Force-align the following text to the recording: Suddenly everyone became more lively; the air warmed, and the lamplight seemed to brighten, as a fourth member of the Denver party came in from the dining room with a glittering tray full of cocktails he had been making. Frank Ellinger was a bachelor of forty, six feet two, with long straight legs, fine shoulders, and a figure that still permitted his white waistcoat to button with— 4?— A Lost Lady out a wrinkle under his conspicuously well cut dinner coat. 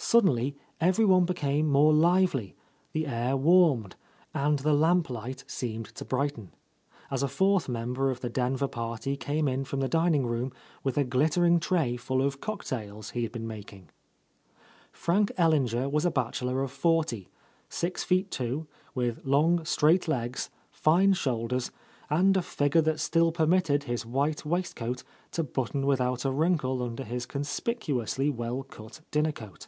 Suddenly 0.00 0.54
everyone 0.80 1.24
became 1.24 1.68
more 1.68 1.92
lively; 1.92 2.54
the 2.92 3.08
air 3.08 3.36
warmed, 3.36 3.96
and 4.32 4.60
the 4.60 4.72
lamplight 4.72 5.42
seemed 5.48 5.86
to 5.96 6.04
brighten, 6.04 6.52
as 7.10 7.24
a 7.24 7.28
fourth 7.28 7.68
member 7.68 8.08
of 8.08 8.20
the 8.20 8.30
Denver 8.30 8.68
party 8.68 9.16
came 9.16 9.48
in 9.48 9.64
from 9.64 9.80
the 9.80 9.88
dining 9.88 10.24
room 10.24 10.52
with 10.84 10.96
a 10.96 11.02
glittering 11.04 11.58
tray 11.58 11.96
full 11.96 12.22
of 12.22 12.40
cocktails 12.40 13.10
he 13.10 13.24
had 13.24 13.32
been 13.32 13.48
making. 13.48 13.88
Frank 14.92 15.32
Ellinger 15.36 15.88
was 15.90 16.04
a 16.04 16.12
bachelor 16.12 16.62
of 16.62 16.70
forty, 16.70 17.28
six 17.68 18.04
feet 18.04 18.30
two, 18.30 18.68
with 18.94 19.26
long 19.26 19.64
straight 19.64 20.06
legs, 20.06 20.48
fine 20.70 21.12
shoulders, 21.12 21.72
and 22.08 22.36
a 22.36 22.40
figure 22.42 22.82
that 22.82 23.00
still 23.00 23.32
permitted 23.32 23.82
his 23.82 24.06
white 24.06 24.44
waistcoat 24.44 25.02
to 25.32 25.42
button 25.42 25.84
with— 25.84 25.98
4?— 25.98 26.06
A 26.06 26.10
Lost 26.10 26.24
Lady 26.24 26.28
out 26.28 26.32
a 26.32 26.38
wrinkle 26.38 26.82
under 26.84 27.02
his 27.02 27.26
conspicuously 27.26 28.30
well 28.30 28.62
cut 28.62 29.00
dinner 29.10 29.32
coat. 29.32 29.66